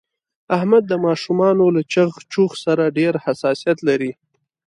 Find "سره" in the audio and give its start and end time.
2.65-2.83